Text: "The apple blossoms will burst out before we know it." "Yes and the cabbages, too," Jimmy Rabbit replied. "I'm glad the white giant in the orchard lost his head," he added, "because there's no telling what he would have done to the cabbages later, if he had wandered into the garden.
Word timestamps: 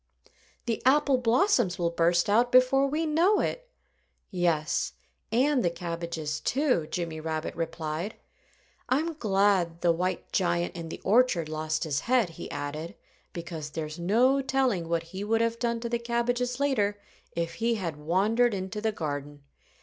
"The 0.65 0.81
apple 0.83 1.19
blossoms 1.19 1.77
will 1.77 1.91
burst 1.91 2.27
out 2.27 2.51
before 2.51 2.87
we 2.87 3.05
know 3.05 3.39
it." 3.39 3.69
"Yes 4.31 4.93
and 5.31 5.63
the 5.63 5.69
cabbages, 5.69 6.39
too," 6.39 6.87
Jimmy 6.89 7.19
Rabbit 7.19 7.55
replied. 7.55 8.15
"I'm 8.89 9.13
glad 9.13 9.81
the 9.81 9.91
white 9.91 10.31
giant 10.31 10.75
in 10.75 10.89
the 10.89 11.01
orchard 11.03 11.47
lost 11.49 11.83
his 11.83 11.99
head," 11.99 12.29
he 12.31 12.49
added, 12.49 12.95
"because 13.31 13.69
there's 13.69 13.99
no 13.99 14.41
telling 14.41 14.89
what 14.89 15.03
he 15.13 15.23
would 15.23 15.41
have 15.41 15.59
done 15.59 15.79
to 15.81 15.89
the 15.89 15.99
cabbages 15.99 16.59
later, 16.59 16.99
if 17.35 17.53
he 17.61 17.75
had 17.75 17.97
wandered 17.97 18.55
into 18.55 18.81
the 18.81 18.91
garden. 18.91 19.43